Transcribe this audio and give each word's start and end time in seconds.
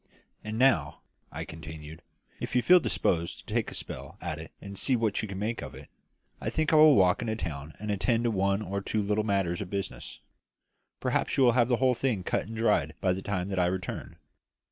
And 0.43 0.57
now," 0.57 1.01
I 1.31 1.45
continued, 1.45 2.01
"if 2.39 2.55
you 2.55 2.63
feel 2.63 2.79
disposed 2.79 3.37
to 3.45 3.53
take 3.53 3.69
a 3.69 3.75
spell 3.75 4.17
at 4.19 4.39
it 4.39 4.51
and 4.59 4.75
see 4.75 4.95
what 4.95 5.21
you 5.21 5.27
can 5.27 5.37
make 5.37 5.61
of 5.61 5.75
it, 5.75 5.89
I 6.41 6.49
think 6.49 6.73
I 6.73 6.77
will 6.77 6.95
walk 6.95 7.21
into 7.21 7.35
the 7.35 7.43
town 7.43 7.75
and 7.77 7.91
attend 7.91 8.23
to 8.23 8.31
one 8.31 8.63
or 8.63 8.81
two 8.81 8.99
little 9.03 9.23
matters 9.23 9.61
of 9.61 9.69
business. 9.69 10.19
Perhaps 10.99 11.37
you 11.37 11.43
will 11.43 11.51
have 11.51 11.67
the 11.69 11.77
whole 11.77 11.93
thing 11.93 12.23
cut 12.23 12.47
and 12.47 12.55
dried 12.57 12.95
by 12.99 13.13
the 13.13 13.21
time 13.21 13.49
that 13.49 13.59
I 13.59 13.67
return." 13.67 14.17